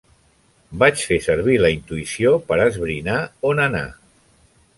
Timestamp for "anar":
3.69-3.87